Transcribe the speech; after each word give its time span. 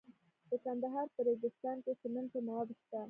د 0.49 0.51
کندهار 0.63 1.07
په 1.15 1.21
ریګستان 1.27 1.77
کې 1.83 1.91
د 1.93 1.97
سمنټو 2.01 2.39
مواد 2.47 2.69
شته. 2.79 2.99